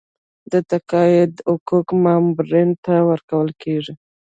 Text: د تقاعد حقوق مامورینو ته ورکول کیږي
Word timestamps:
د 0.51 0.53
تقاعد 0.71 1.33
حقوق 1.49 1.87
مامورینو 2.03 2.75
ته 2.85 2.93
ورکول 3.09 3.49
کیږي 3.61 3.93